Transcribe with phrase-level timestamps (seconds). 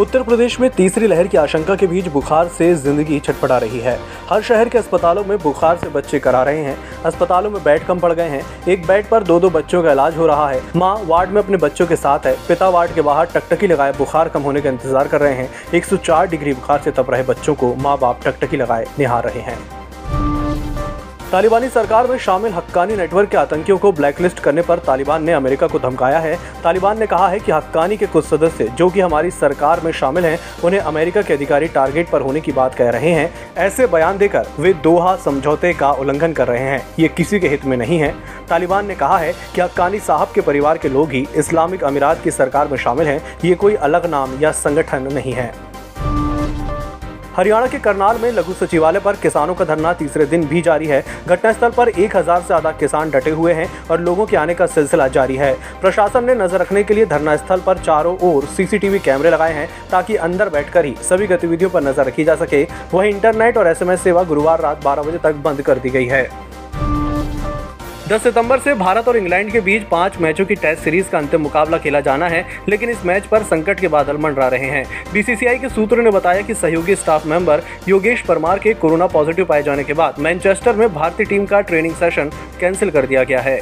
[0.00, 3.96] उत्तर प्रदेश में तीसरी लहर की आशंका के बीच बुखार से ज़िंदगी छटपटा रही है।
[4.30, 7.98] हर शहर के अस्पतालों में बुखार से बच्चे करा रहे हैं। अस्पतालों में बेड कम
[8.00, 10.94] पड़ गए हैं। एक बेड पर दो दो बच्चों का इलाज हो रहा है। माँ
[11.06, 14.42] वार्ड में अपने बच्चों के साथ है। पिता वार्ड के बाहर टकटकी लगाए बुखार कम
[14.42, 17.98] होने का इंतज़ार कर रहे हैं। 104 डिग्री बुखार से तप रहे बच्चों को माँ
[17.98, 19.58] बाप टकटकी लगाए निहार रहे हैं।
[21.32, 25.66] तालिबानी सरकार में शामिल हक्कानी नेटवर्क के आतंकियों को ब्लैकलिस्ट करने पर तालिबान ने अमेरिका
[25.66, 29.30] को धमकाया है। तालिबान ने कहा है कि हक्कानी के कुछ सदस्य जो कि हमारी
[29.30, 33.10] सरकार में शामिल हैं, उन्हें अमेरिका के अधिकारी टारगेट पर होने की बात कह रहे
[33.10, 37.48] हैं। ऐसे बयान देकर वे दोहा समझौते का उल्लंघन कर रहे हैं। ये किसी के
[37.48, 38.14] हित में नहीं है।
[38.48, 42.30] तालिबान ने कहा है कि हक्कानी साहब के परिवार के लोग ही इस्लामिक अमीरात की
[42.30, 45.69] सरकार में शामिल हैं। ये कोई अलग नाम या संगठन नहीं है।
[47.40, 51.00] हरियाणा के करनाल में लघु सचिवालय पर किसानों का धरना तीसरे दिन भी जारी है।
[51.26, 54.66] घटनास्थल पर एक हज़ार से ज़्यादा किसान डटे हुए हैं और लोगों के आने का
[54.66, 58.98] सिलसिला जारी है। प्रशासन ने नज़र रखने के लिए धरना स्थल पर चारों ओर सीसीटीवी
[58.98, 63.10] कैमरे लगाए हैं ताकि अंदर बैठकर ही सभी गतिविधियों पर नज़र रखी जा सके। वही
[63.10, 66.22] इंटरनेट और एसएमएस सेवा गुरुवार रात बारह बजे तक बंद कर दी गई है।
[68.10, 71.40] 10 सितंबर से भारत और इंग्लैंड के बीच पाँच मैचों की टेस्ट सीरीज़ का अंतिम
[71.40, 75.58] मुकाबला खेला जाना है, लेकिन इस मैच पर संकट के बादल मंडरा रहे हैं। बीसीसीआई
[75.58, 79.84] के सूत्रों ने बताया कि सहयोगी स्टाफ मेंबर योगेश परमार के कोरोना पॉजिटिव पाए जाने
[79.84, 83.60] के बाद मैनचेस्टर में भारतीय टीम का ट्रेनिंग सेशन कैंसिल कर दिया गया है।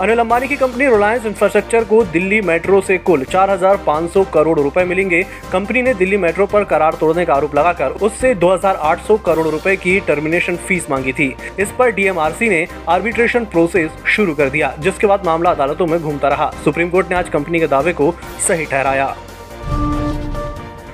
[0.00, 5.22] अनिल अंबानी की कंपनी रिलायंस इंफ्रास्ट्रक्चर को दिल्ली मेट्रो से कुल 4,500 करोड़ रुपए मिलेंगे।
[5.52, 9.98] कंपनी ने दिल्ली मेट्रो पर करार तोड़ने का आरोप लगाकर उससे 2,800 करोड़ रुपए की
[10.00, 15.26] टर्मिनेशन फ़ीस मांगी थी। इस पर डीएमआरसी ने आर्बिट्रेशन प्रोसेस शुरू कर दिया जिसके बाद
[15.26, 18.14] मामला अदालतों में घूमता रहा। सुप्रीम कोर्ट ने आज कंपनी के दावे को
[18.48, 19.14] सही ठहराया।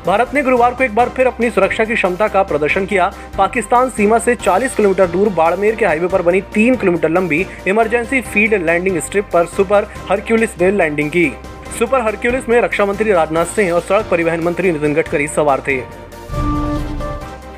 [0.06, 3.06] भारत ने गुरुवार को एक बार फिर अपनी सुरक्षा की क्षमता का प्रदर्शन किया।
[3.38, 8.20] पाकिस्तान सीमा से 40 किलोमीटर दूर बाड़मेर के हाईवे पर बनी तीन किलोमीटर लंबी इमरजेंसी
[8.22, 11.30] फ़ील्ड लैंडिंग स्ट्रिप पर सुपर हरक्यूलिस ने लैंडिंग की।
[11.78, 15.80] सुपर हरक्यूलिस में रक्षा मंत्री राजनाथ सिंह और सड़क परिवहन मंत्री नितिन गडकरी सवार थे।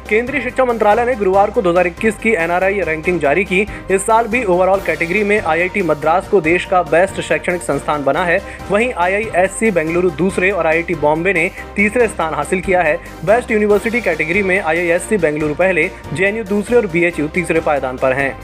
[0.06, 4.44] केंद्रीय शिक्षा मंत्रालय ने गुरुवार को 2021 की एनआरआई रैंकिंग जारी की। इस साल भी
[4.44, 8.40] ओवरऑल कैटेगरी में आईआईटी मद्रास को देश का बेस्ट शैक्षणिक संस्थान बना है।
[8.70, 14.00] वहीं आईआईएससी बेंगलुरु दूसरे और आईआईटी बॉम्बे ने तीसरे स्थान हासिल किया है। बेस्ट यूनिवर्सिटी
[14.00, 18.34] कैटेगरी में आईआईएससी बेंगलुरु पहले जेएनयू दूसरे और बीएचयू तीसरे पायदान पर हैं।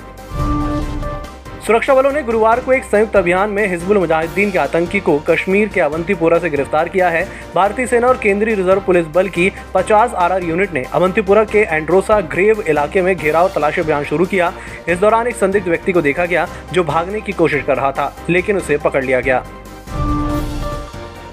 [1.67, 5.69] सुरक्षा बलों ने गुरुवार को एक संयुक्त अभियान में हिजबुल मुजाहिदीन के आतंकी को कश्मीर
[5.69, 7.25] के अवंतीपुरा से गिरफ़्तार किया है।
[7.55, 12.21] भारतीय सेना और केंद्रीय रिज़र्व पुलिस बल की 50 आरआर यूनिट ने अवंतीपुरा के एंड्रोसा
[12.27, 14.53] ग्रेव इलाके में घेराव तलाशी अभियान शुरू किया।
[14.89, 18.15] इस दौरान एक संदिग्ध व्यक्ति को देखा गया, जो भागने की कोशिश कर रहा था,
[18.31, 19.45] लेकिन उसे पकड़ लिया गया।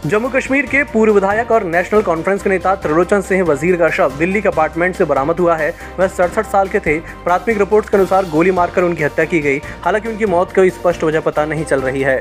[0.05, 4.11] जम्मू कश्मीर के पूर्व विधायक और नेशनल कॉन्फ्रेंस के नेता त्रिलोचन सिंह वज़ीर का शव
[4.17, 7.97] दिल्ली के अपार्टमेंट से बरामद हुआ है। वह सड़सठ साल के थे। प्राथमिक रिपोर्ट्स के
[7.97, 11.65] अनुसार गोली मारकर उनकी हत्या की गई। हालाँकि उनकी मौत की स्पष्ट वजह पता नहीं
[11.65, 12.17] चल रही है।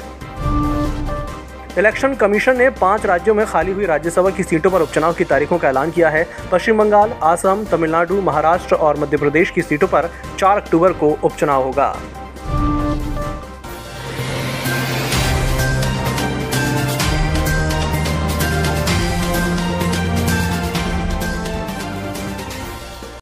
[1.79, 5.59] इलेक्शन कमीशन ने पाँच राज्यों में खाली हुई राज्यसभा की सीटों पर उपचुनाव की तारीखों
[5.59, 10.11] का ऐलान किया है। पश्चिम बंगाल असम तमिलनाडु, महाराष्ट्र और मध्य प्रदेश की सीटों पर
[10.39, 11.97] 4 अक्टूबर को उपचुनाव होगा।